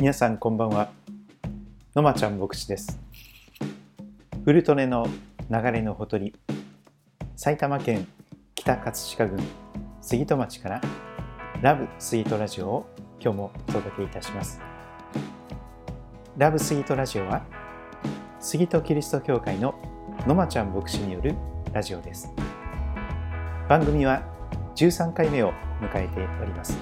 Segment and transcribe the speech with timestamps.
[0.00, 0.88] 皆さんこんばんは。
[1.94, 2.98] のまちゃん牧師です。
[4.46, 5.06] ウルトネの
[5.50, 6.34] 流れのほとり
[7.36, 8.08] 埼玉県
[8.54, 9.44] 北葛飾郡
[10.00, 10.80] 杉戸町から
[11.60, 12.86] ラブスイートラジオを
[13.20, 14.62] 今日もお届けいたします。
[16.38, 17.44] ラブスイートラジオは
[18.40, 19.74] 杉戸キリスト教会の
[20.26, 21.34] のまちゃん牧師による
[21.74, 22.32] ラジオです。
[23.68, 24.22] 番組は
[24.76, 26.78] 13回目を迎えております。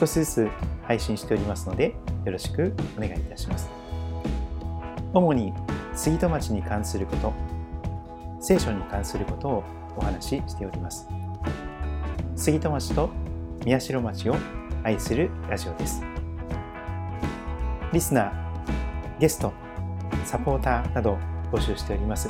[0.00, 0.50] 少しずつ
[0.86, 3.68] 配信しておりますのでよろしくお願いいたします。
[5.12, 5.52] 主に
[5.94, 7.32] 杉戸町に関すること
[8.40, 9.64] 聖書に関することを
[9.96, 11.08] お話ししております。
[12.34, 13.10] 杉戸町と
[13.64, 14.36] 宮代町を
[14.84, 16.02] 愛するラジオです。
[17.92, 19.52] リスナーゲスト
[20.24, 21.18] サポーターなど
[21.50, 22.28] 募集しております。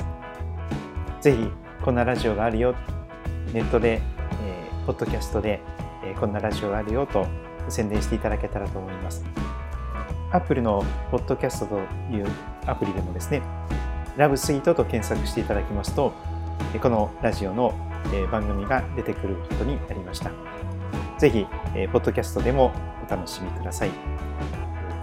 [1.19, 1.49] ぜひ
[1.83, 2.75] こんなラジオがあるよ
[3.53, 4.01] ネットで、
[4.43, 5.61] えー、ポッドキャストで、
[6.03, 7.27] えー、こんなラジオがあるよと
[7.69, 9.23] 宣伝していただけたらと思います。
[10.31, 11.75] Apple のポッドキャストと
[12.13, 12.27] いう
[12.65, 13.41] アプリでもですね、
[14.17, 16.11] ラブスイートと検索していただきますと、
[16.81, 17.73] このラジオの
[18.31, 20.31] 番組が出てくることになりました。
[21.17, 21.45] ぜひ、
[21.91, 22.71] ポッドキャストでも
[23.07, 23.91] お楽しみください。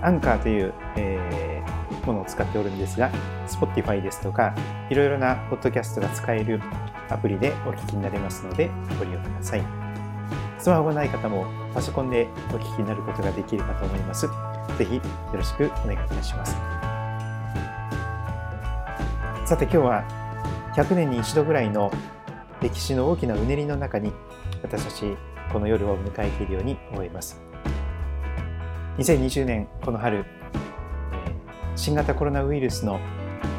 [0.03, 3.11] アンカーという、えー、ものを使っておるんですが、
[3.47, 4.55] Spotify ですとか、
[4.91, 6.61] いろいろなポッドキャストが使える
[7.09, 9.84] アプリでお聞きになれますので、ご利用ください。
[10.65, 14.27] スマホがない方もパソコンでお聞きになることができるかと思います。
[14.79, 15.03] ぜひよ
[15.35, 16.57] ろしくお願いいたします。
[19.45, 21.93] さて今日は100年に一度ぐらいの
[22.63, 24.11] 歴史の大きなうねりの中に
[24.63, 25.19] 私たち
[25.53, 27.39] この夜を迎えているように思います。
[28.97, 30.25] 2020年この春、
[31.77, 33.01] 新型コロナウイルスの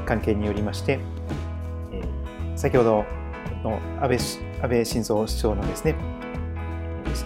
[0.07, 0.99] 関係によりまして、
[2.55, 3.05] 先ほど
[3.63, 5.93] の安倍安倍晋三首相のですね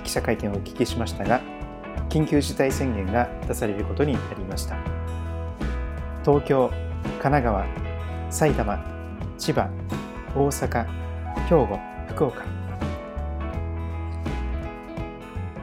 [0.03, 1.41] 記者会見をお聞きしましたが
[2.09, 4.77] 緊急事態宣言が出されることになりました。
[6.23, 6.69] 東京
[7.01, 7.65] 神奈川
[8.29, 8.77] 埼玉
[9.37, 9.69] 千葉
[10.35, 10.85] 大阪
[11.47, 12.43] 兵庫福岡。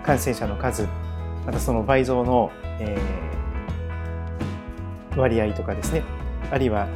[0.03, 0.87] 感染者の数
[1.44, 2.50] またその倍増の、
[2.81, 6.03] えー、割合とかですね。
[6.50, 6.88] あるいは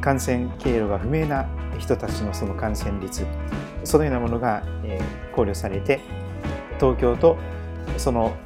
[0.00, 3.26] 感染経路が不明な人たちのその感染率
[3.84, 4.62] そのようなものが
[5.34, 6.00] 考慮されて
[6.78, 7.36] 東京と
[7.96, 8.36] その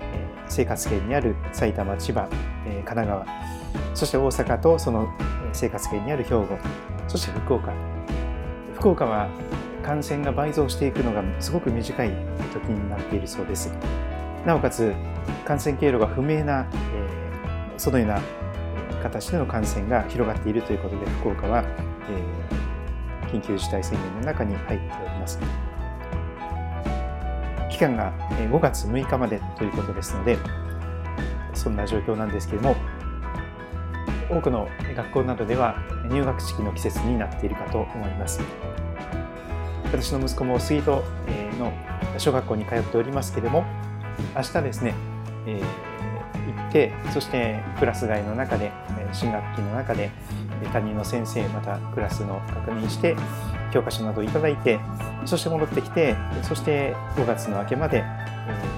[0.49, 2.29] 生活圏にある埼玉千葉
[2.65, 3.27] 神奈川
[3.95, 5.09] そして大阪とその
[5.53, 6.59] 生活圏にある兵庫
[7.09, 7.73] そして福岡。
[8.75, 9.29] 福岡は
[9.83, 12.11] 感染が倍増していくのがすごく短い
[12.53, 13.73] 時になっているそうです。
[14.47, 14.93] なおかつ
[15.45, 18.21] 感染経路が不明な、えそのような
[19.03, 21.65] 形での感染が広がっているということで福岡は、
[22.09, 22.62] え
[23.33, 25.39] 緊急事態宣言の中に入っております。
[27.71, 30.37] 期間が5月6日までということですので、
[31.55, 32.77] そんな状況なんですけれども、
[34.31, 35.77] 多くの学校などでは
[36.11, 38.41] 入学式の季節になっているかと思います。
[39.85, 41.03] 私の息子もスイート
[41.59, 41.73] の
[42.19, 43.65] 小学校に通っておりますけれども、
[44.37, 44.95] 明日ですね、
[45.47, 48.73] えー、行って、そしてクラス外の中で、
[49.13, 50.11] 新学期の中で、
[50.69, 53.17] 担任の先生またクラスの確認して
[53.73, 54.79] 教科書などをいただいて
[55.25, 58.03] そして戻ってきてそして5月の明けまで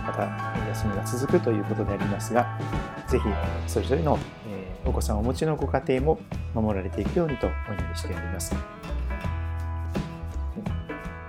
[0.05, 0.25] また
[0.69, 2.59] 休みが続くということでありますが
[3.09, 3.25] ぜひ
[3.67, 4.19] それぞれの
[4.84, 6.19] お子さんをお持ちのご家庭も
[6.55, 8.55] 守られていくようにとお祈りしております。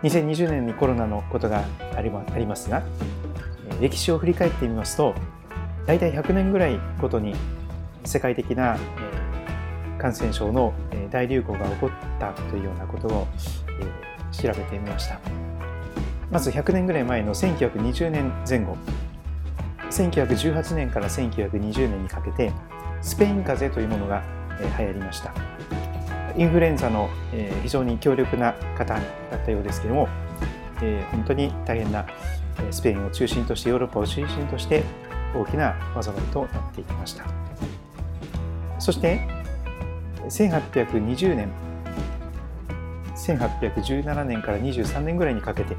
[0.05, 1.63] 2020年にコロナのことが
[1.95, 2.83] ありますが
[3.81, 5.15] 歴史を振り返ってみますと
[5.87, 7.33] 大体100年ぐらいごとに
[8.03, 8.77] 世界的な
[9.97, 10.73] 感染症の
[11.11, 11.89] 大流行が起こっ
[12.19, 13.27] たというようなことを
[14.31, 15.19] 調べてみました。
[16.31, 18.77] まず100年ぐらい前の1920年前後。
[19.91, 22.51] 1918年から1920年にかけて
[23.01, 24.23] スペイン風邪というものが
[24.77, 25.31] 流行りました。
[26.35, 27.09] インフルエンザの
[27.63, 28.99] 非常に強力な方だ
[29.37, 30.09] ったようですけども
[31.11, 32.05] 本当に大変な
[32.71, 34.83] スペインを中心としてヨーロッパを中心として
[35.33, 37.23] 大きな災いとなっていきました。
[38.79, 39.21] そして
[40.29, 41.49] 1820年。
[43.15, 45.75] 1817年から23年ぐらいにかけて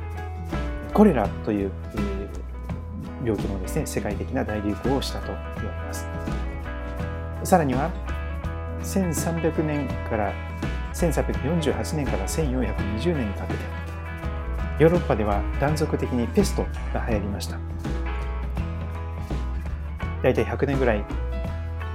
[0.92, 1.70] コレラという
[3.22, 6.06] 病気のですね世界的な大流行をしたと言われます。
[7.44, 7.90] さらには
[8.82, 10.32] 1300年から
[10.94, 13.60] 1348年から1420年にかけて
[14.80, 16.62] ヨーロッパでは断続的にペスト
[16.92, 17.58] が流行りました。
[20.22, 21.04] 大体100年ぐらい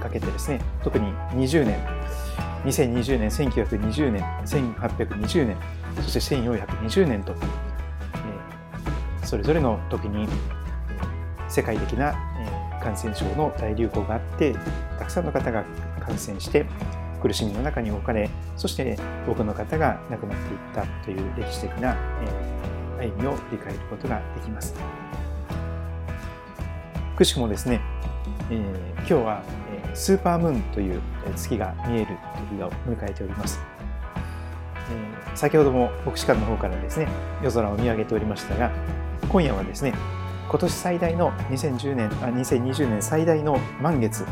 [0.00, 1.78] かけてですね特に20年
[2.64, 5.56] 2020年、1920年、1820年、
[5.96, 10.28] そして1420年と、えそれぞれの時に
[11.48, 12.14] 世界的な
[12.82, 14.54] 感染症の大流行があって
[14.98, 15.64] たくさんの方が
[16.00, 16.66] 感染して
[17.20, 18.98] 苦しみの中に置かれそして
[19.28, 24.74] 多くの方が亡くなっていったという歴史的な、え歩みを振り返ることができます。
[27.16, 27.80] くしくもですね、
[28.50, 29.42] えー、今日は
[29.94, 31.00] スーパームーンという
[31.36, 32.16] 月が見える
[32.50, 33.60] 時を迎えております、
[34.90, 37.08] えー、先ほども牧師館の方からですね
[37.42, 38.70] 夜空を見上げておりましたが
[39.28, 39.94] 今夜はですね
[40.48, 44.26] 今年最大の2010年あ2020年最大の満月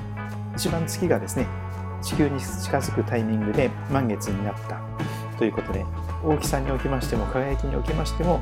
[0.57, 1.47] 一番月がですね
[2.03, 4.81] 地球に近づくタイミングで満月になった
[5.39, 5.85] ということで
[6.25, 8.41] 大きさにおきましても輝きにおきましても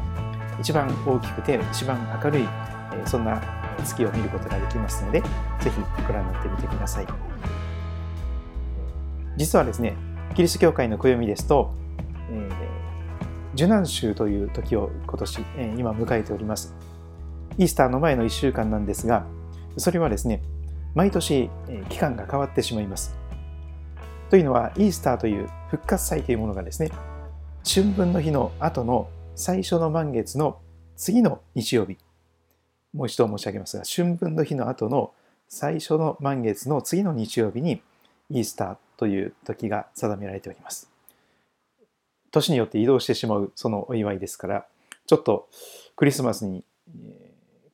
[0.60, 2.48] 一番大きくて一番明るい
[3.06, 3.40] そんな
[3.82, 5.28] 月を見ることができますのでぜ
[5.70, 5.70] ひ
[6.06, 7.06] ご覧になってみてください
[9.36, 9.96] 実はですね
[10.34, 11.74] キリスト教会の暦ですと、
[12.30, 16.74] えー、受難週という時を今年、えー、今迎えております
[17.58, 19.26] イースターの前の1週間なんですが、
[19.76, 20.42] それはですね、
[20.94, 23.16] 毎年え期間が変わってしまいます。
[24.30, 26.90] というのは、イースターという復活祭というものがですね、
[27.68, 30.60] 春分の日の後の最初の満月の
[30.96, 31.98] 次の日曜日、
[32.92, 35.12] もう一度申し上げますが、春分の日の後の
[35.48, 37.82] 最初の満月の次の日曜日に
[38.30, 40.90] イースターという時が定められております。
[42.30, 44.66] 年によって移動してしまうそのお祝いですから、
[45.06, 45.48] ちょっと
[45.96, 46.64] クリスマスに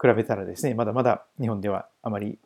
[0.01, 2.39] 比べたらですね、まだまだ日本ではあまり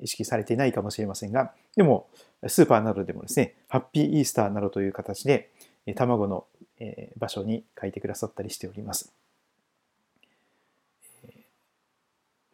[0.00, 2.08] 意識されていないかもしれませんが、でも
[2.46, 5.48] スーパーなどでもですね、ハッピーイースターなどという形で
[5.94, 6.44] 卵の
[7.16, 9.12] 場所に書いてくださったりしております。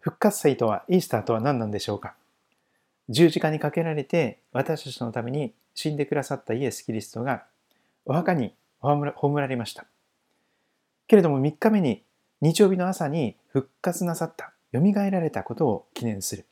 [0.01, 2.15] 復活祭とは、イースターとは何なんでしょうか？
[3.09, 7.45] 十字架にかけられて私たちのために死んでくださったイエス・キリストが
[8.05, 9.87] お墓に葬られました。
[11.07, 12.03] けれども3日目に
[12.41, 16.45] 日曜日の朝に復活なさった、蘇られたことを記念する。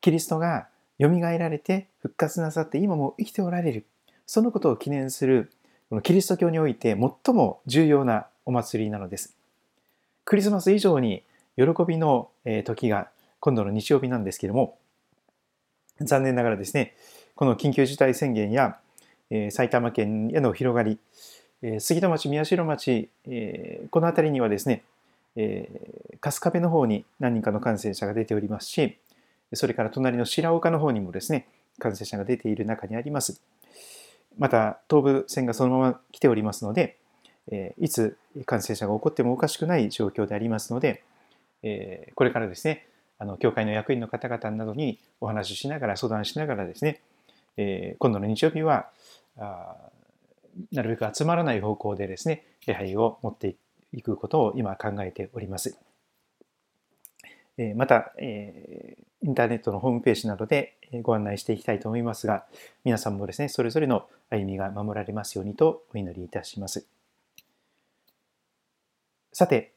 [0.00, 0.68] キリストが
[1.00, 3.86] 蘇られて復活なさって今も生きておられる。
[4.26, 5.50] そのことを記念する、
[5.88, 9.34] このキリスト教において最も重要なお祭りなのです。
[10.24, 11.24] クリスマス以上に
[11.56, 12.30] 喜びの
[12.64, 13.08] 時が
[13.40, 14.78] 今度の日曜日なんですけれども、
[16.00, 16.94] 残念ながらですね、
[17.34, 18.78] この緊急事態宣言や
[19.50, 20.98] 埼玉県への広がり、
[21.78, 23.10] 杉戸町、宮代町、
[23.90, 24.82] この辺りにはですね、
[25.36, 25.68] え、
[26.20, 28.98] 春日部の方に何人かの感染者が出ておりますし、
[29.52, 31.46] それから隣の白岡の方にもですね、
[31.78, 33.40] 感染者が出ている中にあります。
[34.38, 36.96] また、東部線がそのまま来ておりますので、
[37.50, 38.16] え、いつ
[38.46, 41.02] 感染者が起こってもおかしくない状況でありますので、
[41.62, 42.86] えー、これからですね、
[43.18, 47.00] あの教会の役員の方々などにお話ししながら、相談しながらですね、
[47.56, 48.90] えー、今度の日曜日は
[49.38, 49.76] あ
[50.72, 53.54] なるべく集まらない方向でですね、礼拝を持って
[53.92, 55.78] いくことを今考えております。
[57.58, 62.46] えまた、えインターネットのホームページなどでご案内していきたいと思いますが、
[62.84, 66.86] 皆さんもですね、それぞれの歩みが守られますようにとお祈りいたします。
[69.32, 69.69] さて、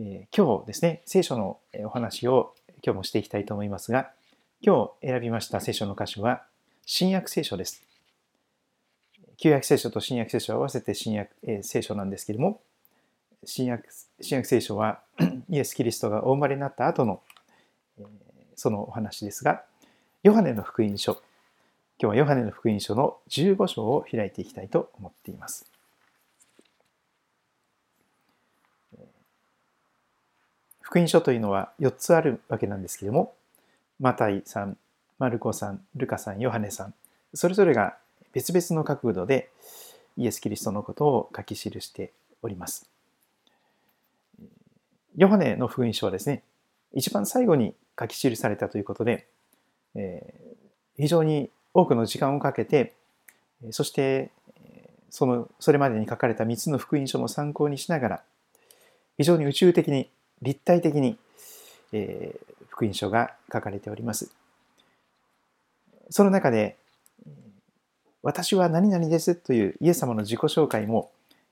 [0.00, 2.54] え今日ですね、聖書のお話を
[2.84, 4.12] 今日もしていきたいと思いますが、
[4.60, 6.44] 今日選びました聖書の箇所は、
[6.86, 7.82] 新約聖書です。
[9.38, 12.60] 旧約聖書と新約聖書を合わせて新約、え聖書なんですけれども、
[13.44, 13.88] 新約
[14.20, 15.00] 新約聖書は
[15.50, 17.20] イエス・キリストがお生まれになった後の、
[17.98, 18.04] え
[18.54, 19.64] そのお話ですが、
[20.22, 21.22] ヨハネの福音書、今
[21.98, 25.68] 日はヨハネの福音書の15章を開いていきたいと思っています。
[30.88, 33.34] 福音書というのは4つあるわけなんですけれども、
[34.00, 34.78] マタイさん、
[35.18, 36.94] マルコさん、ルカさん、ヨハネさん、
[37.34, 37.98] それぞれが
[38.32, 39.50] 別々の角度で
[40.16, 42.88] イエス・キリストのことを書き記しております。
[45.14, 46.42] ヨハネの福音書はですね、
[46.94, 49.26] 一番最後に書き記されたということで、
[49.94, 52.94] えー、非常に多くの時間をかけて、
[53.72, 54.30] そして
[55.10, 58.22] そのそれまでに書かれた3つの福音書も参考にしながら、
[59.18, 60.08] 非常に宇宙的に、
[60.42, 61.18] 立体的に、
[61.92, 64.30] えー、福音書が書かれております。
[66.10, 66.76] その中で、
[68.22, 71.10] 私は何々ですというイエス様の自己紹介も、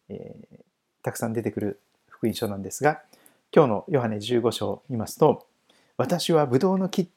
[0.08, 0.58] えー、
[1.02, 3.02] たくさん出てくる福音書なんですが、
[3.54, 5.46] 今日のヨハネ15章を見ますと、
[5.96, 7.08] 私はブドウの木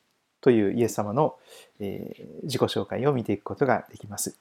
[0.41, 1.35] というイエス様の、
[1.79, 4.37] えー、自己紹介を見ていくことができます。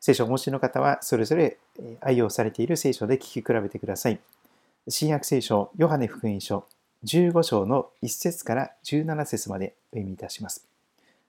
[0.00, 1.58] 聖書をお持ちの方は、それぞれ
[2.00, 4.18] 愛用されている聖書で聞き比べてください。
[4.88, 6.66] 新約聖書、ヨハネ福音書、
[7.04, 10.66] 15章の1節から17節までお読みいたします。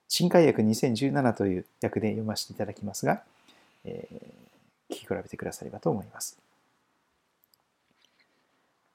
[0.07, 3.23] 新海訳2017という訳で読ませていただきますが、
[3.85, 6.37] えー、聞き比べてくださればと思います。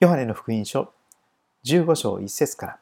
[0.00, 0.92] ヨハネの福音書
[1.64, 2.78] 15章1節から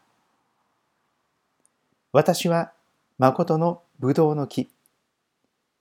[2.12, 2.72] 私は
[3.18, 4.68] 誠のブドウの木。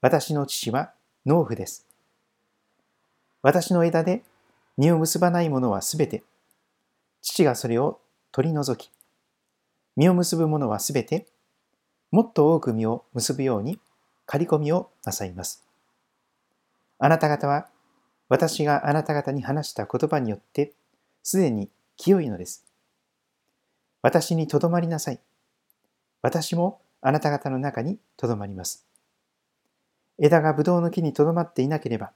[0.01, 0.91] 私の父は
[1.25, 1.85] 農夫です。
[3.43, 4.23] 私の枝で
[4.77, 6.23] 実を結ばないものはすべて、
[7.21, 7.99] 父がそれを
[8.31, 8.91] 取り除き、
[9.95, 11.27] 実を結ぶものはすべて、
[12.11, 13.79] もっと多く実を結ぶように
[14.25, 15.63] 刈り込みをなさいます。
[16.99, 17.67] あなた方は、
[18.29, 20.73] 私があなた方に話した言葉によって、
[21.21, 22.65] すでに清いのです。
[24.01, 25.19] 私にとどまりなさい。
[26.21, 28.85] 私もあなた方の中にとどまります。
[30.19, 32.11] 枝がブドウの木にとどまっていなければ、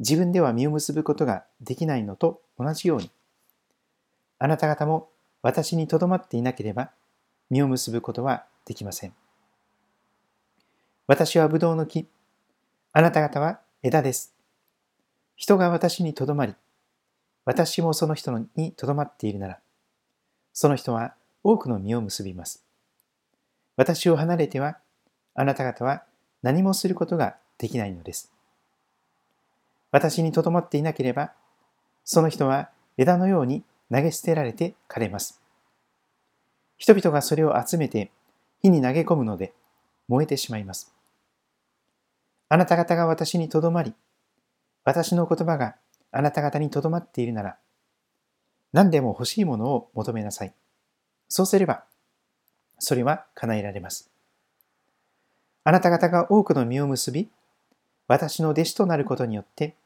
[0.00, 3.10] 自分では実を結ぶことができないのと同じように、
[4.38, 5.10] あなた方も
[5.42, 6.90] 私にとどまっていなければ、
[7.50, 9.12] 実を結ぶことはできません。
[11.06, 12.08] 私はブドウの木、
[12.92, 14.34] あなた方は枝です。
[15.36, 16.54] 人が私にとどまり、
[17.44, 19.58] 私もその人にとどまっているなら、
[20.54, 22.64] その人は多くの実を結びます。
[23.76, 24.78] 私を離れては、
[25.34, 26.04] あなた方は
[26.42, 28.32] 何もすることができないのです。
[29.92, 31.32] 私にとどまっていなければ、
[32.04, 35.40] その人は枝のように投げ捨てられて枯れます。
[36.78, 38.10] 人々がそれを集めて
[38.62, 39.52] 火に投げ込むので
[40.08, 40.92] 燃えてしまいます。
[42.48, 43.94] あなた方が私にとどまり、
[44.84, 45.76] 私の言葉が
[46.10, 47.56] あなた方にとどまっているなら、
[48.72, 50.54] 何でも欲しいものを求めなさい。
[51.28, 51.84] そうすれば、
[52.78, 54.10] それは叶えられます。
[55.62, 57.30] あなた方が多くの実を結び、
[58.08, 59.76] 私の弟子となることによって、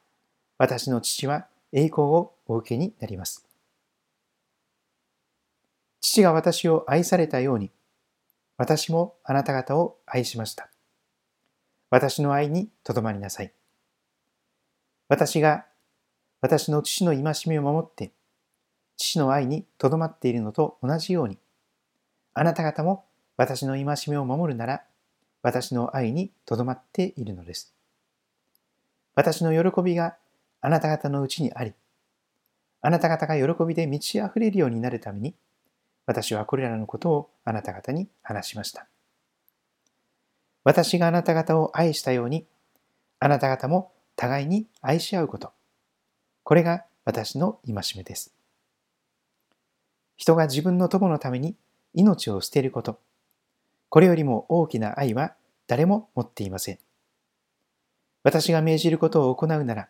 [0.64, 3.46] 私の父は栄光をお受けになります。
[6.00, 7.70] 父が私を愛されたように、
[8.56, 10.70] 私もあなた方を愛しました。
[11.90, 13.52] 私の愛にとどまりなさい。
[15.08, 15.66] 私が
[16.40, 18.12] 私の父の戒めを守って、
[18.96, 21.36] 父の愛にとどまっているのと同じように、
[22.32, 23.04] あなた方も
[23.36, 24.82] 私の戒めを守るなら、
[25.42, 27.74] 私の愛にとどまっているのです。
[29.14, 30.16] 私の喜びが
[30.64, 31.74] あなた方のうちにあり、
[32.80, 35.34] あなた方が喜びで満ち溢れるようになるために、
[36.06, 38.86] 私はこれらのことをあなた方に話しました。
[40.64, 42.46] 私があなた方を愛したように、
[43.20, 45.52] あなた方も互いに愛し合うこと。
[46.44, 48.32] これが私の戒めです。
[50.16, 51.56] 人が自分の友のために
[51.92, 52.98] 命を捨てること。
[53.90, 55.34] これよりも大きな愛は
[55.66, 56.78] 誰も持っていません。
[58.22, 59.88] 私が命じることを行うなら、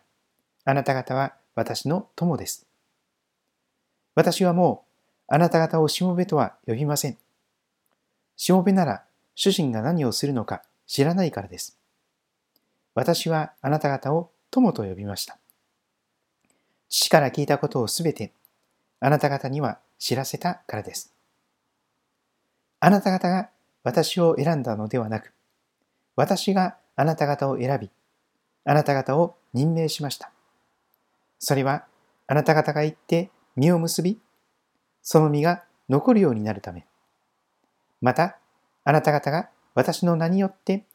[0.65, 2.65] あなた方は私の友です。
[4.15, 4.83] 私はも
[5.29, 7.17] うあなた方をしもべとは呼びません。
[8.35, 9.03] しもべなら
[9.35, 11.77] 主人が何をするのか知らないからです。
[12.95, 15.37] 私はあなた方を友と呼びました。
[16.89, 18.31] 父から聞いたことをすべて
[18.99, 21.13] あなた方には知らせたからです。
[22.79, 23.49] あなた方が
[23.83, 25.31] 私を選んだのではなく、
[26.15, 27.89] 私があなた方を選び、
[28.63, 30.31] あなた方を任命しました。
[31.39, 31.85] それは
[32.27, 34.19] あなた方が言って実を結び、
[35.01, 36.85] その実が残るようになるため。
[38.01, 38.37] また、
[38.83, 40.85] あなた方が私の名によって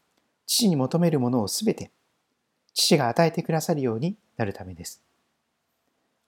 [0.46, 1.90] 父に求めるものをすべて
[2.74, 5.02] 父が与えてくださるようになるためです。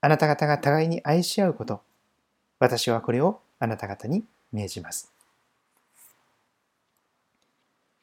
[0.01, 1.81] あなた方が互いに愛し合うこと、
[2.59, 5.13] 私はこれをあなた方に命じます。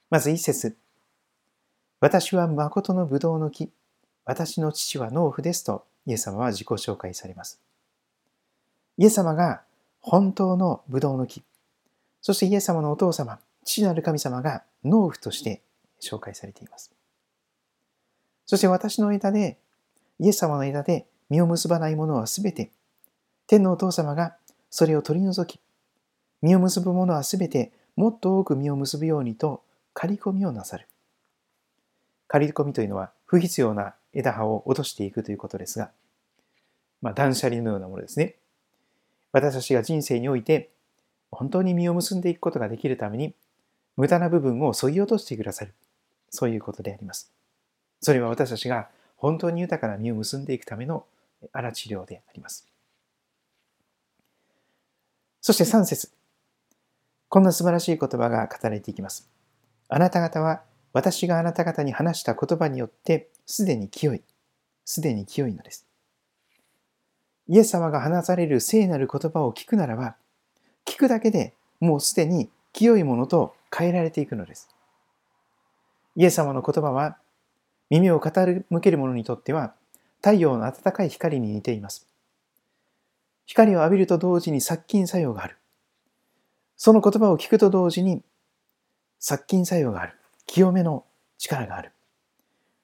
[0.10, 0.76] まず一節。
[2.00, 3.70] 私は誠のブドウの木、
[4.26, 7.62] 私の父は農夫ですとイエス様は自己紹介されます。
[8.98, 9.62] イエス様が
[10.02, 11.44] 本当のブドウの木、
[12.20, 15.62] そしてイエス様のお父様、父なる神様が農夫として
[16.02, 16.92] 紹介されています。
[18.48, 19.60] そして私の枝で、
[20.20, 22.72] イエス様の枝で実を結ばないものはすべて、
[23.46, 24.36] 天のお父様が
[24.72, 25.62] それを取り除き、
[26.42, 29.62] 実を結ぶものはすべてもっと多く実を結ぶようにと
[29.94, 30.88] 刈り込みをなさる。
[32.30, 35.92] 刈り込みというのは不必要な枝葉を落としていくということですが、
[37.02, 38.36] まあ、断捨離のようなものですね。
[39.34, 40.70] 私たちが人生において
[41.32, 43.34] 本当に実を結んでいくことができるために
[43.98, 45.74] 無駄な部分を削ぎ落としてくださる。
[46.30, 47.32] そういうことであります。
[48.00, 51.06] それは私たちが本当に豊かな実を結んでいくための
[51.52, 52.68] あら治療であります。
[55.42, 56.12] そして3節
[57.28, 59.30] こんな素晴らしい言葉が語られていきます。
[59.88, 60.62] あなた方は
[60.94, 64.24] 私があなた方に話した言葉によってすでに清い、
[64.86, 65.86] すでに清いのです。
[67.48, 70.16] イエス様が話される聖なる言葉を聞くならば、
[70.86, 74.70] 聞くだけでもうすでに清いものと変えられていくのです。
[76.16, 77.18] イエス様の言葉は
[77.90, 79.74] 耳を傾ける者にとっては
[80.18, 82.08] 太陽の暖かい光に似ています。
[83.46, 85.58] 光を浴びると同時に殺菌作用がある。
[86.78, 88.22] その言葉を聞くと同時に
[89.18, 90.19] 殺菌作用がある。
[90.50, 91.06] 清めの
[91.38, 91.92] 力がある。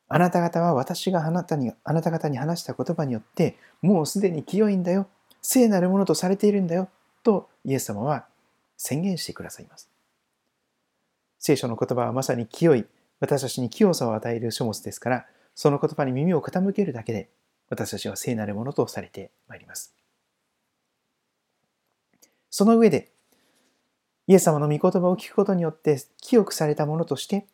[0.08, 5.08] あなた方は私があなたにあなた方に話した言葉によってもうすでに清いんだよ。
[5.42, 6.90] 聖なるものとされているんだよ。
[7.24, 8.28] とイエス様は
[8.78, 9.90] 宣言してくださいます。
[11.40, 12.86] 聖書の言葉はまさに清い、
[13.20, 17.30] 私たちに清さを与える書物ですから、その言葉に耳を傾けるだけで
[17.70, 19.96] 私たちは聖なるものとされてまいります。
[22.52, 23.12] その上で、
[24.28, 27.48] イエス様の御言葉を聞くことによって清くされたものとして、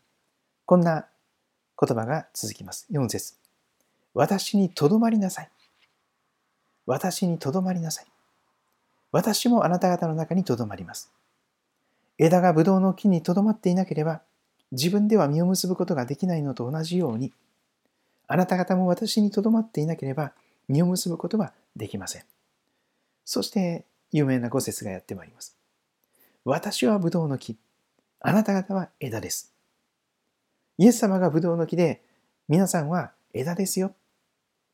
[0.72, 1.06] こんな
[1.78, 2.88] 言葉が続きます。
[2.94, 3.34] 4節
[4.14, 5.50] 私にとどまりなさい。
[6.86, 8.06] 私にとどまりなさい。
[9.12, 11.12] 私もあなた方の中にとどまります。
[12.18, 14.22] 枝がブドウの木にとどまっていなければ、
[14.72, 17.34] 自分では実を結ぶことができないのと同じように、
[18.30, 20.32] あなた方も私にとどまっていなければ、
[20.70, 22.24] 実を結ぶことはできません。
[23.26, 25.54] そして、有名な五節がやってまいります。
[26.46, 27.58] 私はブドウの木、
[28.22, 29.52] あなた方は枝です。
[30.78, 32.02] イエス様がブドウの木で、
[32.48, 33.94] 皆さんは枝ですよ。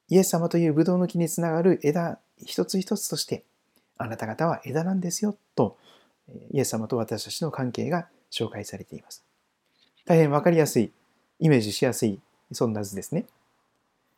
[0.09, 3.43] イエス様というブドウの木につながる枝一つ一つとして、
[3.97, 5.77] あなた方は枝なんですよと、
[6.51, 9.23] イエス様と私たちの関係が紹介されています。
[10.05, 10.91] 大変わかりやすい、
[11.39, 12.19] イメージしやすい、
[12.51, 13.25] そんな図ですね。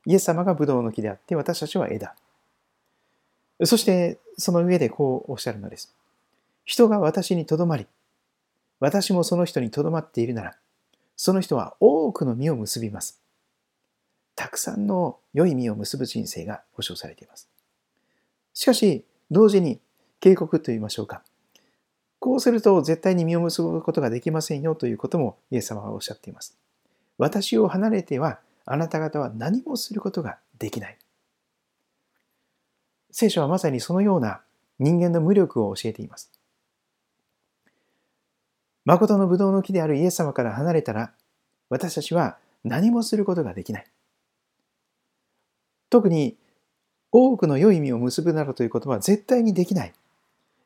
[0.06, 2.16] イエス様がブドウの木であって、私たちは枝。
[3.64, 5.94] そして、その上でこうおっしゃるのです。
[6.66, 7.88] 人が私にとどまり、
[8.80, 10.56] 私もその人にとどまっているなら、
[11.22, 13.20] その人は多くの実を結びます。
[14.36, 17.50] たくさんの良い実を結ぶ人生が保証されています。
[18.54, 19.82] しかし、同時に
[20.22, 21.22] 警告と言いましょうか。
[22.20, 26.58] こうすると絶対に実を結ぶことができませんよということもイエス様はおっしゃっています。
[27.18, 30.98] 私を離れてはあなた方は何もすることができない。
[33.12, 34.40] 聖書はまさにそのような
[34.80, 36.32] 人間の無力を教えています。
[38.90, 41.14] 誠のブドウの木であるイエス様から離れたら、
[41.70, 43.86] 私たちは何もすることができない。
[45.92, 46.38] 特に
[47.12, 49.94] 多くの良い実を結ぶなどということは絶対にできない。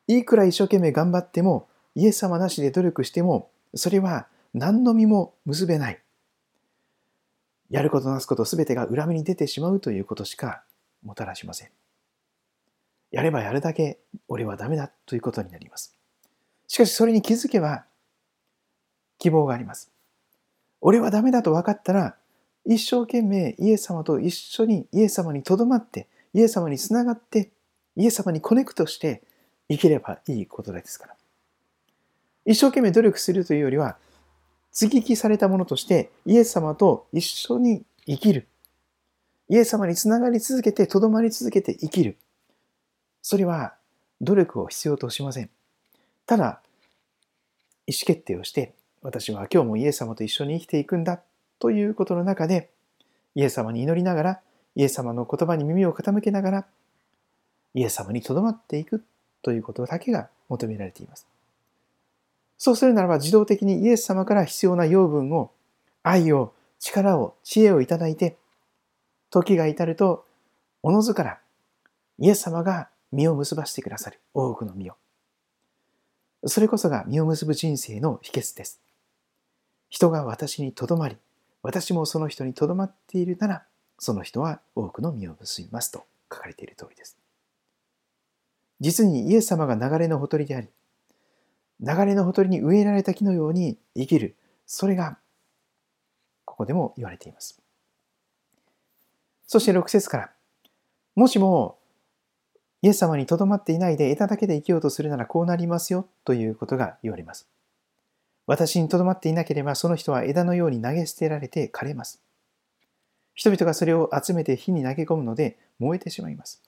[0.06, 6.00] いくら一生懸命頑張っても、イエス様なしで努力しても、それは何の実も結べない。
[7.68, 10.64] やることなすことすべてが裏目に出てしまうということしか
[11.02, 11.68] もたらしません。
[13.10, 15.94] やればやるだけ俺はダメだということになります。
[16.68, 17.84] しかしそれに気づけば
[19.24, 19.90] 希望があります。
[20.82, 22.14] 俺はダメだと分かったら、
[22.66, 27.50] 一生懸命イエス様と一緒にイエス様にとどまって、イエス様につながって、
[27.96, 29.22] イエス様にコネクトして
[29.70, 31.16] 生きればいいことですから。
[32.44, 33.96] 一生懸命努力するというよりは、
[34.70, 38.46] 接ぎ木されたものとしてイエス様と一緒に生きる。
[39.48, 42.18] イエス様につながり続けて、とどまり続けて生きる。
[43.22, 43.72] それは
[44.20, 45.48] 努力を必要としません。
[46.26, 46.60] ただ、
[47.86, 51.20] 意思決定をして、私は今日もイエス様と一緒に生きていくんだ
[51.58, 52.70] ということの中で、
[53.34, 54.40] イエス様に祈りながら、
[54.76, 56.66] イエス様の言葉に耳を傾けながら、
[57.74, 59.04] イエス様にとどまっていく
[59.42, 61.26] ということだけが求められています。
[62.56, 65.50] そうするならば自動的にイエス様から必要な養分を、
[66.02, 68.38] 愛を、力を、知恵をいただいて、
[69.28, 70.24] 時が至ると、
[70.82, 71.40] おのずから
[72.18, 74.94] イエス様が実を結ばせてくださる多くの実を。
[76.46, 78.80] それこそが実を結ぶ人生の秘訣です。
[79.88, 81.16] 人が私にとどまり、
[81.62, 83.64] 私もその人にとどまっているなら、
[83.98, 87.16] その人は多くの実を結びますと書かれている通りです。
[88.80, 90.68] 実にイエス様が流れのほとりであり、
[91.80, 95.18] 流れのほとりに植えられた木のように生きる、それが
[96.44, 97.60] ここでも言われています。
[99.46, 100.30] そして6節から、
[101.14, 101.78] もしも
[102.82, 107.48] イエス様にとどまっていないで枝だけで生きようとするならこうなりますよということが言われます。
[108.46, 112.20] 私にとどまっていなければその人は枝のように投げ捨てられて枯れます。
[113.34, 116.62] 人々がそれを集めて火に投げ込むので燃えてしまいます。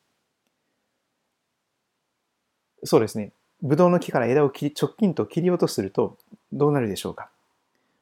[2.84, 3.32] そうですね。
[3.62, 6.16] ブドウの木から枝を切り直近と切り落とすると
[6.52, 7.30] どうなるでしょうか。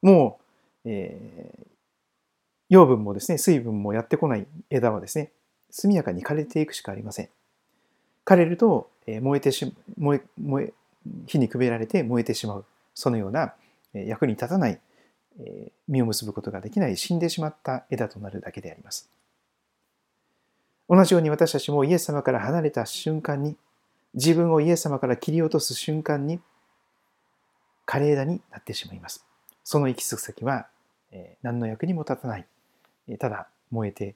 [0.01, 0.39] も
[0.85, 1.67] う、えー、
[2.69, 5.31] 養分もですね、水分もやってこない枝はですね、
[5.71, 7.29] 速やかに枯れていくしかありません。
[8.25, 10.73] 枯れると、えー、燃えてし燃え燃え
[11.27, 12.65] 火にくべられて燃えてしまう。
[12.93, 13.53] そのような
[13.95, 14.79] 役に立たない、
[15.87, 19.09] 実を結ぶことができない死んでしまった枝となるだけであります。
[20.87, 23.57] 同じように私たちもイエス様から離れた瞬間に、
[24.13, 26.39] 自分をイエス様から切り落とす瞬間に、
[27.85, 29.25] 枯れ枝になってしまいます。
[29.63, 30.67] その行き着く先は、
[31.41, 32.45] 何の役にも立たない、
[33.19, 34.15] ただ燃えて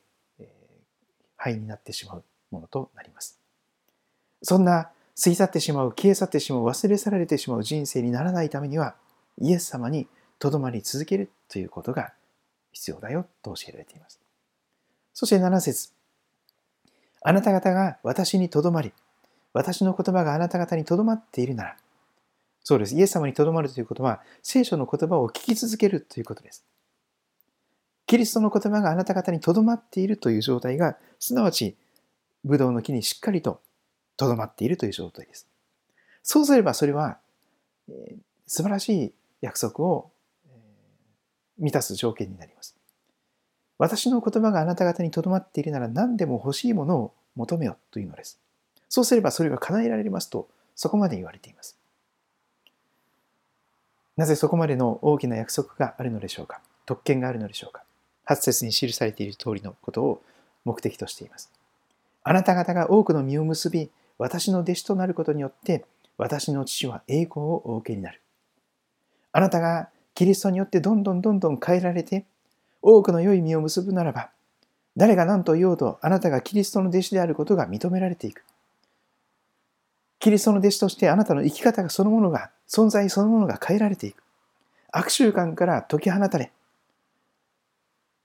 [1.38, 3.40] 灰になってしまうものとなります。
[4.42, 8.96] そんな過ぎ去ってしまう、消え去ってしまう、忘れ去られてしまう人生にならないためには、
[9.40, 12.14] イエス様にとどまり続けるということが
[12.72, 14.20] 必要だよと教えられています。
[15.14, 15.90] そして7節
[17.22, 18.94] あなた方が私にとどまり、
[19.54, 21.78] 私の言葉があなた方にとどまっているなら、
[22.64, 22.96] そうです。
[22.96, 26.64] イエス様にとどまるということは、聖書の言葉を聞き続けるということです。
[28.06, 31.76] キリストの言葉があなた方にとどまっているという状態が、すなわち、
[32.44, 33.62] ブドウの木にしっかりと
[34.18, 35.48] とどまっているという状態です。
[36.24, 37.18] そうすればそれは、
[37.90, 40.12] えー、素晴らしい約束を、
[41.58, 42.76] 満たす条件になります。
[43.78, 48.40] 私の言葉があなた方にとどまっているなら何でも欲しいものを求めよというのです。
[48.88, 51.78] そうすればそれが叶えられますと、そこまで言われています。
[54.18, 56.62] なぜそこまでの大きな約束があるのでしょうか？
[56.86, 57.84] 特権があるのでしょうか
[58.28, 60.22] ？8節に記されている通りのことを
[60.66, 61.52] 目的としています。
[62.24, 65.86] あなた方が多くの実を結び、私の弟子となることによって、
[66.18, 68.22] 私の父は栄光をお受けになる。
[69.32, 72.26] あなたがキリストによってどんどんどんどん変えられて、
[72.82, 74.32] 多くの良い実を結ぶならば、
[74.98, 78.44] 誰が何と言おうとあなたがキリストの弟子であることが認められていく。
[80.20, 84.24] キリストの弟子としてあなたの生き方そのものが、存在そのものが変えられていく。
[84.92, 86.52] 悪習慣から解き放たれ、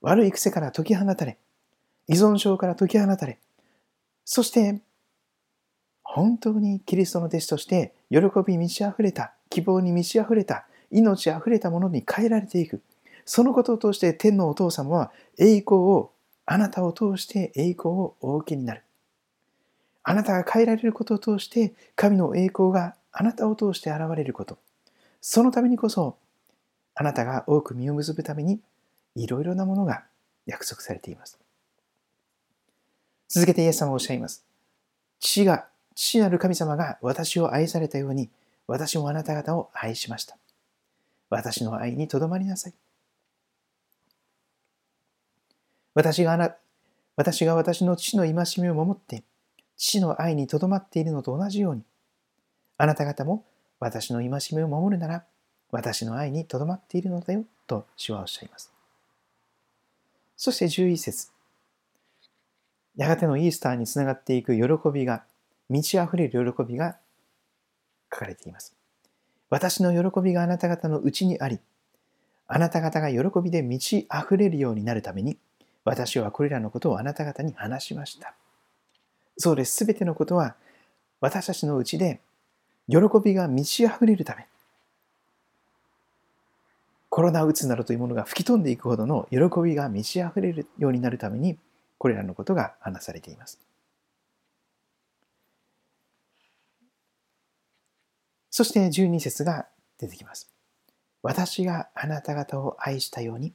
[0.01, 1.39] 悪い癖から解き放たれ、
[2.09, 3.39] 依存症から解き放たれ、
[4.25, 4.81] そして、
[6.03, 12.81] 本当にキリストの弟子として喜び満ち溢れた、希望に満ち溢れた、命溢れたものに変えられていく。
[13.27, 16.11] そのことを通して天のお父様は栄光を、
[16.47, 18.83] あなたを通して栄光をお受けになる。
[20.03, 24.59] あなたが変えられることを通して神の栄光があなたを通して現れること。
[25.21, 26.17] そのためにこそ
[26.95, 28.61] あなたが多く実を結ぶために
[29.17, 30.05] いろいろなものが
[30.47, 31.39] 約束されています。
[33.29, 34.45] 続けてイエス様はおっしゃいます。
[35.19, 38.29] 父が、父なる神様が私を愛されたように
[38.67, 40.37] 私もあなた方を愛しました。
[41.35, 42.75] 私の愛にとどまりなさい。
[45.95, 46.55] 私があな
[47.17, 49.23] 私が私の父の戒めを守って
[49.77, 51.83] 父の愛にとどまっているのと同じように、
[52.79, 53.45] あなた方も
[53.81, 55.25] 私の戒めを守るなら、
[55.71, 58.73] 私の愛にとどまっているのだよ、と主はおっしゃいます。
[60.37, 61.29] そして11節
[62.97, 65.25] やがてのイースターにつながっていく喜びが、
[65.69, 66.97] 満ち溢れる喜びが
[68.13, 68.74] 書かれています。
[69.55, 71.61] 私の喜びがあなた方のうちにあり、
[72.49, 75.39] あなた方が喜びで満ち溢れるようになるために、
[75.85, 78.35] 私はこれらのことをあなた方に話しました。
[79.39, 79.77] そうです。
[79.77, 80.57] すべてのことは
[81.21, 82.19] 私たちのうちで
[82.89, 84.49] 喜びが満ち溢れるため、
[87.09, 91.57] コロナうつなどというものが吹き飛んでいくほどの喜びが満ち溢れるようになるために、
[91.99, 93.61] これらのことが話されています。
[98.57, 99.67] そして12節が
[99.99, 100.49] 出てきます。
[101.23, 103.53] 私があなた方を愛したように、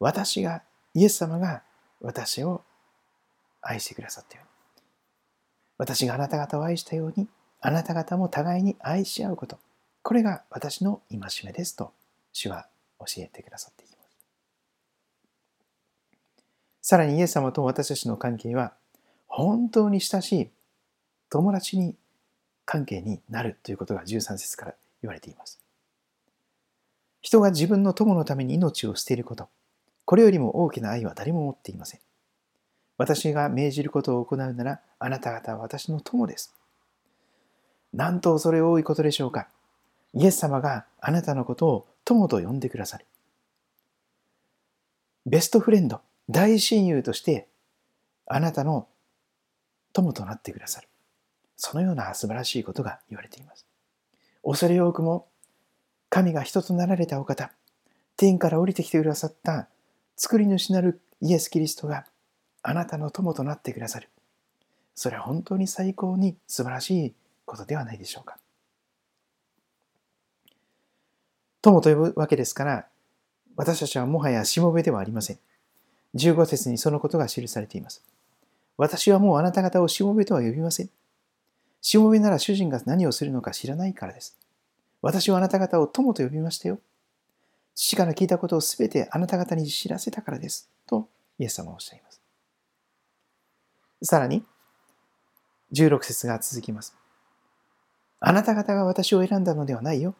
[0.00, 1.62] 私が、イエス様が
[2.00, 2.62] 私を
[3.62, 4.82] 愛してくださったように。
[5.78, 7.28] 私があなた方を愛したように、
[7.60, 9.56] あなた方も互いに愛し合うこと。
[10.02, 11.92] これが私の戒めですと、
[12.32, 12.66] 主は
[12.98, 14.16] 教えてくださっていきます。
[16.82, 18.72] さらにイエス様と私たちの関係は、
[19.28, 20.50] 本当に親しい
[21.30, 21.94] 友達に
[22.66, 25.58] 関係になるということが13節から言われています。
[27.22, 29.48] 人が自分の友のために命を捨てること、
[30.04, 32.00] これよりも大きな愛は誰も持っていません。
[32.98, 36.54] 私が命じることを行うなら、あなた方は私の友です。
[37.92, 39.48] なんと恐れ多いことでしょうか。
[40.12, 43.06] イエス様があなたのことを友と呼んでくださる。
[45.24, 46.00] ベストフレンド、
[46.30, 47.48] 大親友として
[48.26, 48.88] あなたの
[49.92, 50.88] 友となってくださる。
[51.56, 53.66] そのような素晴らしいことが言われています。
[54.44, 55.26] 恐れ多くも
[56.10, 57.50] 神が人となられたお方、
[58.16, 59.68] 天から降りてきてくださった
[60.16, 62.06] 作り主なるイエス・キリストが
[62.62, 64.08] あなたの友となってくださる。
[64.94, 67.14] それは本当に最高に素晴らしい
[67.44, 68.38] ことではないでしょうか。
[71.62, 72.86] 友と呼ぶわけですから、
[73.56, 75.38] 私たちはもはやしもべではありません。
[76.14, 78.02] 15節にそのことが記されています。
[78.76, 80.90] 私はもうあなた方をしもべとは呼びません。
[81.80, 84.38] しもべなら主人が何をするのか知らないからです。
[85.02, 86.80] 私はあなた方を友と呼びましたよ。
[87.74, 90.70] 父から聞いたことをすべてあなた方に知らせたからです。
[90.86, 91.08] と
[91.38, 92.20] イエス様はおっしゃいます。
[94.02, 94.44] さらに、
[95.72, 96.94] 16節が続きます。
[98.20, 100.14] あなた方が私を選んだのではないよ。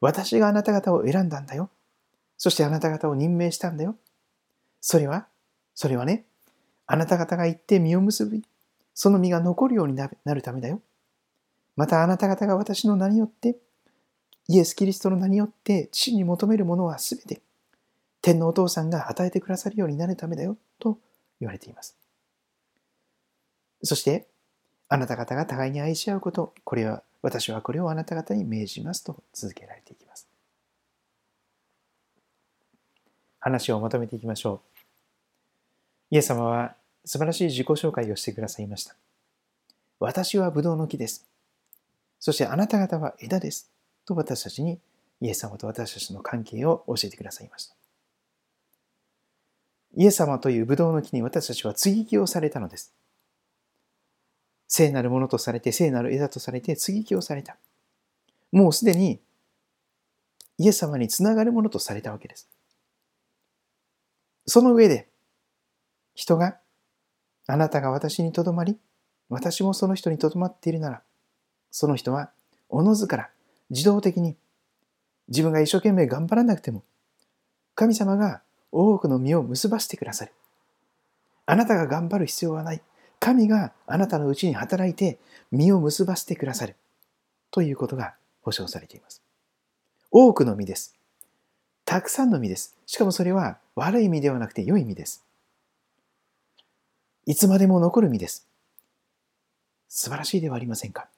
[0.00, 1.70] 私があなた方を選んだんだよ。
[2.36, 3.96] そしてあなた方を任命したんだよ。
[4.80, 5.26] それは、
[5.74, 6.24] それはね、
[6.86, 8.44] あなた方が行って実を結び、
[8.96, 10.80] その実が残るようになるためだよ。
[11.76, 13.56] またあなた方が私の名によって、
[14.48, 17.42] イエス・キリストの名によって父に求めるものはすべて
[18.22, 20.98] 天のお父さんが与えてくださるようになるためだよと
[21.40, 21.96] 言われています。
[23.82, 24.26] そして、
[24.88, 30.26] あなた方が互いに愛し合うこと、これは、私はこれをあなた方に命じますと続けられていきます。
[33.40, 34.62] 話をまとめていきましょ
[36.10, 36.14] う。
[36.14, 36.74] イエス様は
[37.06, 38.96] 素晴らしい自己紹介をしてくださいました。
[40.00, 41.24] 私はブドウの木です。
[42.18, 43.70] そしてあなた方は枝です。
[44.04, 44.80] と私たちに
[45.20, 47.76] イエス様と私たちの関係を教えてくださいました。
[49.96, 52.92] イエス様というブドウの木に私たちは接ぎ木をされたのです。
[54.66, 57.56] 聖なるものとされて、聖なる枝とされて、接ぎ木をされた。
[58.50, 59.20] もうすでに
[60.58, 62.48] イエス様につながるものとされたわけです。
[64.44, 65.08] その上で、
[66.14, 66.58] 人が
[67.46, 68.76] あなたが私にとどまり、
[69.28, 71.02] 私もその人にとどまっているなら、
[71.70, 72.30] その人は
[72.68, 73.30] おのずから
[73.70, 74.36] 自動的に
[75.28, 76.82] 自分が一生懸命頑張らなくても、
[77.74, 80.32] 神様が多くの実を結ばせてくださる。
[81.46, 82.82] あなたが頑張る必要はない。
[83.18, 85.18] 神があなたのうちに働いて
[85.50, 86.76] 実を結ばせてくださる。
[87.50, 89.22] ということが保証されています。
[90.10, 90.94] 多くの実です。
[91.84, 92.76] たくさんの実です。
[92.86, 95.25] しかもそれは悪い実ではなくて良い実です。
[97.28, 98.46] いつまでも残る実です。
[99.88, 101.08] 素晴らしいではありませんか。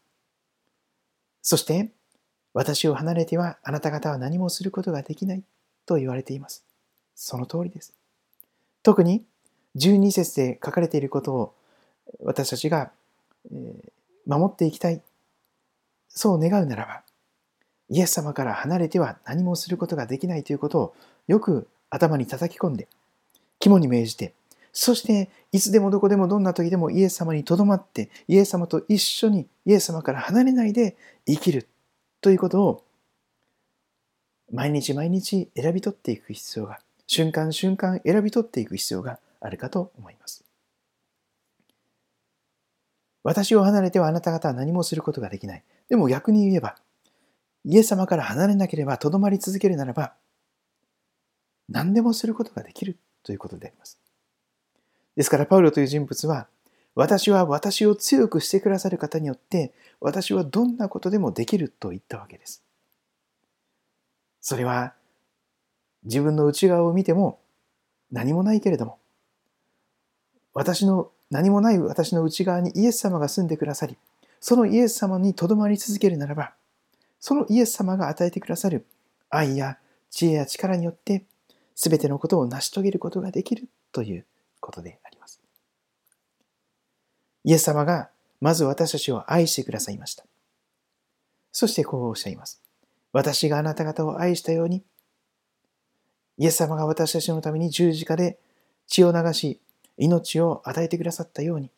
[1.43, 1.91] そして、
[2.55, 5.43] 私を離れてはあなた方は何もすることができない
[5.85, 6.65] と言われています。
[7.15, 7.93] その通りです。
[8.83, 9.23] 特に
[9.77, 11.55] 12節で書かれていることを
[12.21, 12.91] 私たちが
[14.27, 15.03] 守っていきたい。
[16.09, 17.03] そう願うならば、
[17.91, 20.95] イエス様から離れては何もすることができないということを
[21.27, 22.89] よく頭に叩き込んで、
[23.59, 24.33] 肝に銘じて
[24.81, 31.69] そして、いつでもどこでもどんな時でもイエス様にとどまって、イエス様と一緒にイエス様から離れないで生きる
[32.21, 32.85] ということを、
[34.53, 40.45] 毎日毎日選び取っていく必要が、瞬間瞬間選び取っていく必要があるかと思います。
[43.23, 45.65] 私を離れてはあなた方は何もすることができない。
[45.89, 46.77] でも逆に言えば、
[47.65, 50.15] イエス様から離れなければとどまり続けるならば、
[51.69, 53.99] 何でもすることができるということであります。
[55.19, 56.47] ですから、パウロという人物は、
[56.95, 62.63] 私は私を強くしてくださる方によって、私はどんなことでもできると言ったわけです。
[64.41, 64.95] それは、
[66.05, 67.41] 自分の内側を見ても
[68.13, 69.01] 何もないけれども、
[70.55, 73.99] 私の何もない私の内側にイエス様が住んでくださり、
[74.39, 76.53] そのイエス様にとどまり続けるならば、
[77.19, 78.87] そのイエス様が与えてくださる
[79.31, 79.79] 愛や
[80.11, 81.25] 知恵や力によって、
[81.75, 84.25] すべてのことを成し遂げることができるという
[84.61, 85.41] ことであります。
[87.45, 90.25] イエス様がまず私たちを愛してくださいました。
[91.53, 92.63] そしてこうおっしゃいます。
[93.13, 94.85] 私があなた方を愛したように、
[96.37, 98.39] イエス様が私たちのために十字架で
[98.87, 99.61] 血を流し、
[99.97, 101.71] 命を与えてくださったように、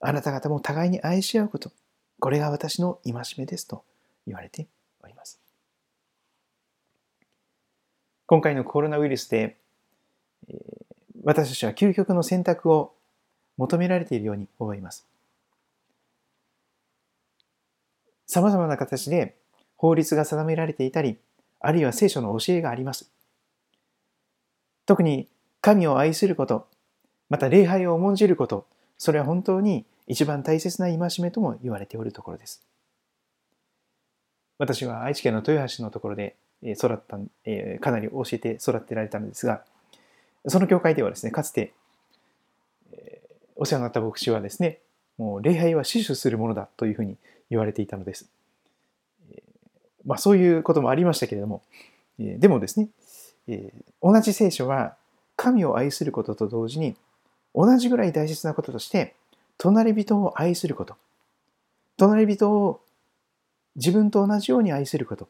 [0.00, 1.72] あなた方も互いに愛し合うこと、
[2.18, 3.84] これが私の戒めですと
[4.26, 4.66] 言われて
[5.02, 5.40] おります。
[8.26, 9.56] 今回のコロナウイルスで、
[11.22, 12.94] 私たちは究極の選択を
[13.56, 15.06] 求められているように思います。
[18.26, 19.36] 様々な形で
[19.76, 21.18] 法律が定められていたり、
[21.58, 23.10] あるいは聖書の教えがあります。
[24.86, 25.28] 特に
[25.60, 26.68] 神を愛すること、
[27.28, 32.62] また礼拝を重んじること、それは本当に一番大切な戒めとも言われておるところです。
[34.58, 37.18] 私は愛知県の豊橋のところで育った、
[37.80, 39.64] かなり教えて育ってられたのですが、
[40.46, 41.72] その教会ではですね、かつて、
[43.56, 44.78] お世話になった牧師はですね、
[45.18, 47.16] もう礼拝は死守するものだというふうに
[47.50, 48.26] 言われていたのです。
[50.06, 51.62] まあ、そういうこともありましたけれども、
[52.18, 52.88] でもですね、
[54.02, 54.96] 同じ聖書は
[55.36, 56.96] 神を愛することと同時に、
[57.54, 59.14] 同じぐらい大切なこととして、
[59.58, 60.96] 隣人を愛すること、
[61.98, 62.80] 隣人を
[63.76, 65.28] 自分と同じように愛すること、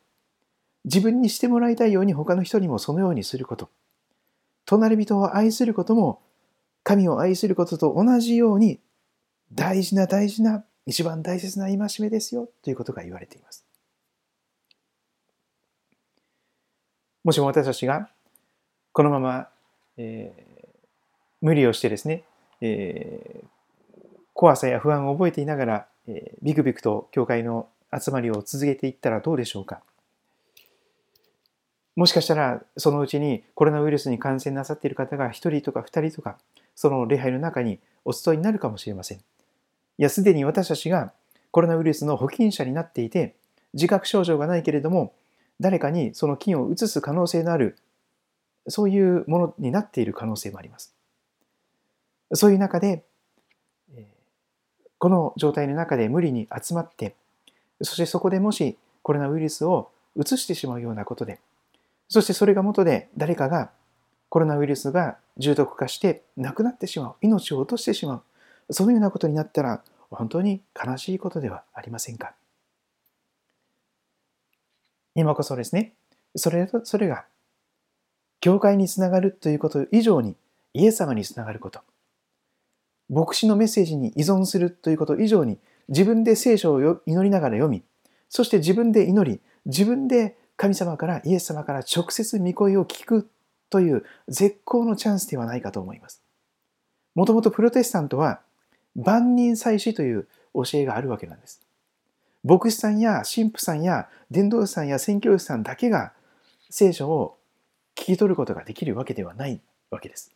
[0.85, 3.69] 自分にしてもらいたいように他の人にもそのようにすること、
[4.79, 6.21] 隣人を愛することも
[6.83, 8.81] 神を愛することと同じように
[9.53, 13.65] 大事な大事な一番大切な戒めですよということが言われています。
[17.23, 18.09] もしも私たちが
[18.93, 19.49] このまま、
[19.99, 20.69] えー、
[21.43, 22.25] 無理をしてですね、
[22.61, 23.47] えー、
[24.33, 29.83] 怖さや不安を覚えていながら、えー、ビクビクと教会の集まりを続けていったらどうでしょうか。
[31.97, 36.39] もしかしたらそのうちにコロナウイルスに感染なさっている方が1人とか2人とか
[36.75, 39.19] その礼拝の中にお集いになるかもしれません。
[39.19, 39.23] い
[39.99, 41.13] や、すでに私たちが
[41.51, 43.35] コロナウイルスの保菌者になっていて、
[43.75, 45.13] 自覚症状がないけれども、
[45.61, 47.77] 誰かにその菌を移す可能性のある、
[48.67, 50.95] そういうものになっている可能性もあります。
[52.33, 53.05] そういう中で、
[54.97, 57.15] この状態の中で無理に集まって、
[57.83, 61.41] そしてそこでもしコロナウイルスを移してしまうようなことで、
[62.11, 63.71] そしてそれが元で誰かが
[64.29, 68.23] コロナウイルスが重篤化して亡くなってしまう、命を落としてしま
[68.69, 72.35] う、そのようなことになったら本当に悲しいことではありませんか？
[75.15, 75.95] 今こそですね、
[76.35, 77.25] それそれが
[78.41, 80.35] 教会につながるということ以上に
[80.75, 81.81] イエス様につながること。
[83.09, 87.83] 牧師のメッセージに依存するということ以上に自分で聖書を祈りながら読み、
[88.29, 93.31] そして自分で祈り、自分で神様からイエス様から直接御声を聞く
[93.71, 96.23] という絶好のチャンスではないかと思います。
[97.15, 98.43] もともとプロテスタントは
[98.95, 101.63] 万人祭司という教えがあるわけなんです。
[102.45, 106.13] 牧師さんや神父さんや伝道師さんや宣教師さんだけが
[106.69, 107.39] 聖書を
[107.95, 110.31] 聞き取ることができるわけではないわけです。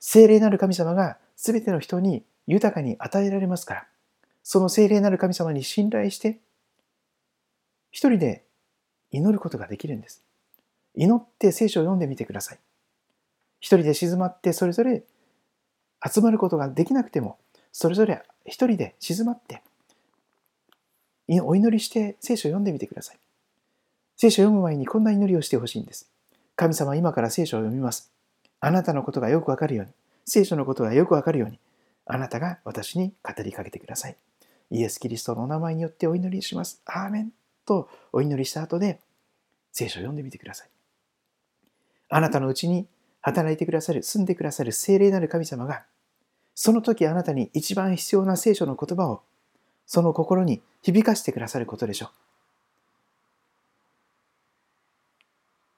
[0.00, 3.86] 聖霊なる神様が全ての人に豊かに与えられますから、
[4.42, 6.40] その聖霊なる神様に信頼して、
[7.92, 8.42] 一人で
[9.12, 10.22] 祈ることができるんです。
[10.94, 12.58] 祈って聖書を読んでみてください。
[13.60, 15.04] 一人で静まってそれぞれ
[16.04, 17.38] 集まることができなくても、
[17.70, 19.62] それぞれ一人で静まって、
[21.42, 23.18] お祈りして聖書を読んでみてください。
[24.16, 26.10] 聖書を読む前にこんな祈りをしてほしいんです。
[26.56, 28.10] 神様今から聖書を読みます。
[28.60, 29.92] あなたのことがよくわかるように。
[30.24, 31.58] 聖書のことがよくわかるように、
[32.06, 34.16] あなたが私に語りかけてください。
[34.70, 36.80] イエス・キリストのお名前によってお祈りします。
[36.84, 37.32] アーメン
[37.66, 39.00] とお祈りした後で、
[39.72, 40.68] 聖書を読んでみてください。
[42.08, 42.86] あなたのうちに
[43.22, 45.84] 働いてくださる、住んでくださる聖霊なる神様が、
[46.54, 49.22] その時あなたに一番必要な聖書の言葉を、
[49.86, 52.10] その心に響かせてくださることでしょう。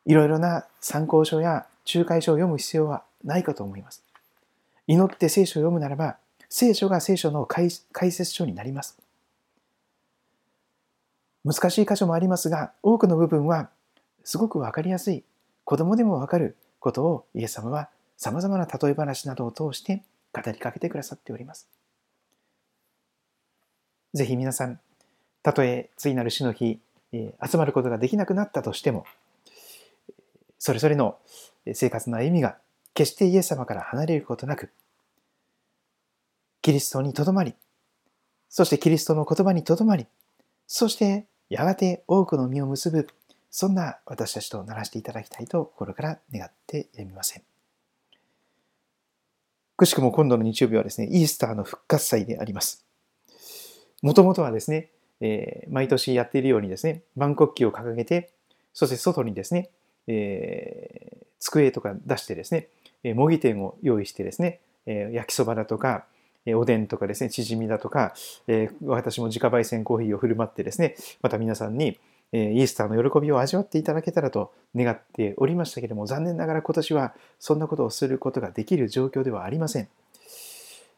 [0.06, 4.02] いろいろな参考書や仲介書を読む必要はないかと思います。
[4.86, 6.16] 祈って聖書を読むならば、
[6.50, 8.98] 聖書が聖書の解説書になります。
[11.44, 13.70] 難しい箇所もありますが、多くの部分は
[14.24, 15.24] すごくわかりやすい、
[15.64, 20.02] 子供でもわかることをイエス様は様々な例え話などを通して
[20.32, 21.68] 語りかけてくださっております。
[24.14, 24.80] ぜひ皆さん、
[25.42, 26.80] たとえ次なる死の日、
[27.12, 29.04] 集まることができなくなったとしても、
[30.58, 31.18] それぞれの
[31.72, 32.56] 生活の歩みが
[32.94, 34.70] 決してイエス様から離れることなく、
[36.62, 37.54] キリストにとどまり、
[38.48, 40.06] そしてキリストの言葉にとどまり、
[40.66, 43.08] そしてやがて多くの実を結ぶ、
[43.50, 47.42] そんな私たちとならしていただきたいと心から願ってやみません。
[49.76, 52.84] くしくも今度の日曜日はですね、イースターの復活祭であります。
[54.02, 58.32] もともとはですね、えー、毎年やっているようにですね、万国旗を掲げて、
[58.72, 59.70] そして外にですね、
[60.06, 62.68] えー、机とか出してですね、
[63.14, 66.06] 模擬店を用意してですね、焼きそばだとか、
[66.46, 68.14] おでんとかですね、チヂミだとか、
[68.84, 71.98] 私も自家焙煎コーヒーを振る舞ってですね、また皆さんに
[72.32, 79.88] イースターの喜びを味わっていただけたらと願っておりましたけれども、残念ながら今年はそんなことをすることができる状況ではありません。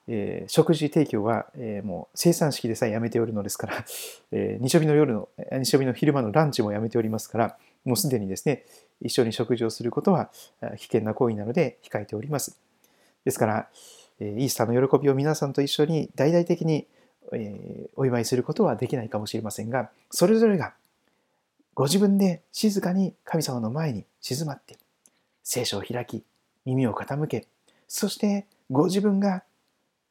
[0.08, 3.84] えー、食事提供は、えー、もう生産式でさえやめておるのですから、
[4.30, 5.28] えー、日曜日の夜の、
[5.60, 8.64] 日曜日の昼間のランチもやめておりますから、もうすでにですね、
[9.02, 10.30] 一緒に食事をすることは
[10.78, 12.58] 危険な行為なので控えております。
[13.24, 13.68] ですから、
[14.20, 16.86] イースターの喜びを皆さんと一緒に大々的に
[17.96, 20.74] お祝いすることはできないかもしれませんが、それぞれが
[21.74, 24.78] ご自分で静かに神様の前に静まって、
[25.42, 26.24] 聖書を開き、
[26.64, 27.46] 耳を傾け、
[27.88, 29.44] そしてご自分が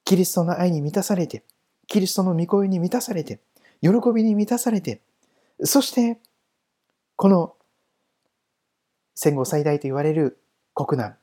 [0.03, 1.43] キリストの愛に満たされて、
[1.87, 3.39] キリストの御声に満たされて、
[3.81, 5.01] 喜びに満たされて、
[5.63, 6.19] そして
[7.15, 7.55] この
[9.15, 10.37] 戦後最大と言われる
[10.73, 11.17] 国難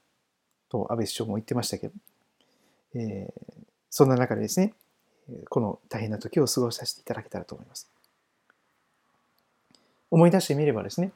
[0.68, 1.94] と安倍首相も言ってましたけど、
[2.94, 4.74] えー、そんな中でですね、
[5.48, 7.90] この大変な時を過ごさせていただけたらと思います。
[10.10, 11.12] 思い出してみればですね、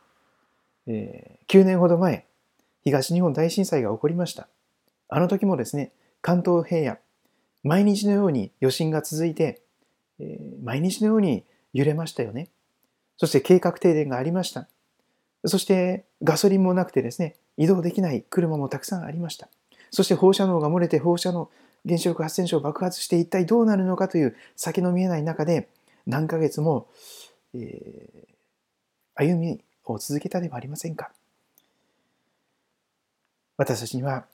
[0.87, 2.27] えー、9年ほど前、
[2.83, 4.49] 東日本大震災が起こりました。
[5.09, 6.99] あの時もですね、関東平野、
[7.62, 9.61] 毎日のように余震が続いて、
[10.18, 12.49] えー、毎日のように揺れましたよね。
[13.16, 14.68] そして計画停電がありました。
[15.45, 19.49] そしてガソリンもなくてですね、移動できない車もたくさんありました。
[19.91, 21.51] そして放射能が漏れて放射能
[21.87, 25.68] 原子力発電所を爆発して一体どうなるのかという先の見えない中で
[26.07, 26.89] 何ヶ月も、
[27.55, 31.12] えー、歩みを続けたではありませんか。
[33.57, 34.26] 私たちには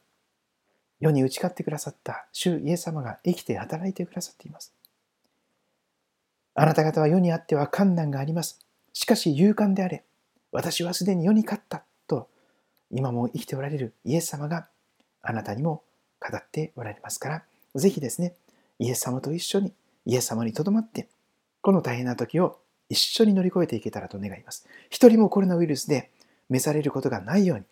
[0.98, 4.72] 世に打ち勝ってくださった主イエス様が生きて働いてくださっています。
[6.54, 8.60] あなた方は世にあっては困難があります。
[8.92, 10.04] しかし勇敢であれ。
[10.52, 12.28] 私はすでに世に勝ったと
[12.90, 14.68] 今も生きておられるイエス様が
[15.22, 15.82] あなたにも
[16.30, 17.42] 語っておられますから、
[17.74, 18.34] ぜひですね、
[18.78, 19.72] イエス様と一緒に
[20.06, 21.08] イエス様にとどまって、
[21.60, 22.58] この大変な時を
[22.88, 24.66] 一緒に乗り越えていけたらと願います。
[24.90, 26.10] 一人もコロナウイルスで
[26.48, 27.64] 召されることがないよう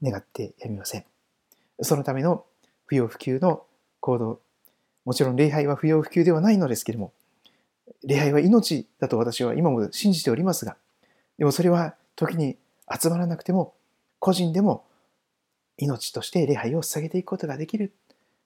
[0.00, 1.04] に願ってやみません。
[1.80, 2.44] そのための
[2.86, 3.64] 不要不急の
[4.00, 4.40] 行動、
[5.04, 7.12] もちろん礼拝は不要不急ではないのですけれども、
[8.04, 10.76] 礼拝は命だと私は今も信じておりますが、
[11.38, 12.56] でもそれは時に
[12.92, 13.74] 集まらなくても、
[14.18, 14.84] 個人でも
[15.78, 17.92] 命として礼拝を捧げていくことができる。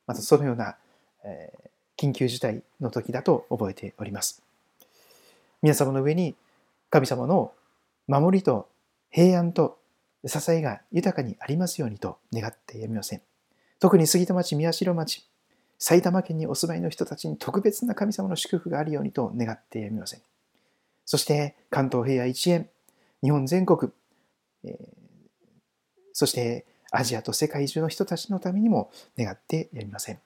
[0.06, 0.76] またそのような、
[1.24, 1.52] え、
[1.96, 4.42] 緊急事態の時だと覚えております。
[5.62, 6.36] 皆様の上に
[6.90, 7.52] 神様の
[8.06, 8.68] 守りと
[9.10, 9.78] 平安と
[10.26, 13.22] 支えが豊かにありますようにと願ってやみません。
[13.80, 15.28] 特に杉戸町、宮代町、
[15.78, 20.20] 埼玉県にお住まいの人たちに特別な神様の祝福があるようにと願ってやみません。
[21.04, 22.68] そして関東平野一円、
[23.22, 23.92] 日本全国、
[24.64, 24.76] えー、
[26.12, 30.18] そしてアジアと世界中の人たちのためにも願ってやりません。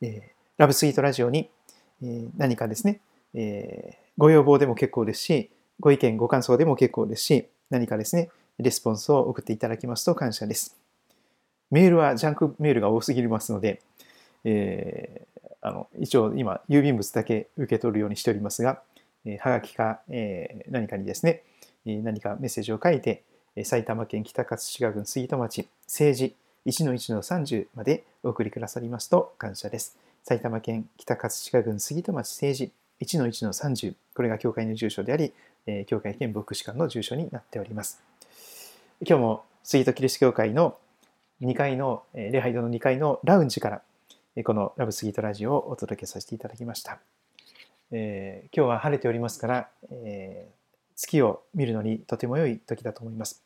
[0.00, 0.22] えー、
[0.58, 1.50] ラブスイートラジオに、
[2.02, 3.00] えー、何かですね、
[3.34, 5.50] えー、ご要望でも結構ですし、
[5.80, 10.76] ご意見、ご感想でも結構ですし、何かですね、レスポンスを送っていただきますと感謝です。
[11.70, 13.80] メールはジャンクメールが多すぎますので、
[14.44, 18.82] えー、あの一応今、郵便物だけ受け取るようにしておりますが、
[19.24, 21.42] えー、はがきか、えー、何かにですね、
[21.84, 23.24] 何かメッセージを書いて、
[23.62, 26.34] 埼玉県北葛飾郡杉戸町政治
[26.66, 29.96] 1-1-30までお送りくださりますと感謝です。
[30.24, 35.32] 埼玉県北葛飾郡杉戸町政治1-1-30これが教会の住所であり、
[35.86, 38.02] 教会兼牧師館の住所になっております。
[39.06, 40.76] 今日も杉戸キリスト教会の
[41.40, 43.82] 2階の、礼拝堂の2階のラウンジから
[44.42, 46.98] このラブスギートラジオをお届けさせていただきました。
[47.92, 50.52] えー、今日は晴れておりますから、えー、
[50.96, 53.43] 月を見るのにとても良い時だと思います。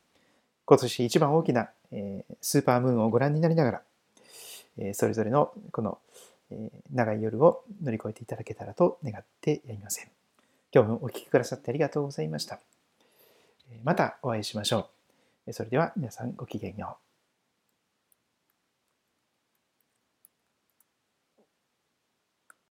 [0.69, 3.83] 今年一番大きな、えー、スーパームーンをご覧になりながら、
[4.77, 5.99] えー、それぞれのこの、
[6.51, 10.11] えー、長い夜を乗り越えていただけたらと願ってやりません。
[10.71, 12.61] 今日もお聴きくださってありがとうございました。
[13.83, 14.91] またお会いしましょ
[15.47, 15.53] う。
[15.55, 17.08] それでは皆さんごきげんよう。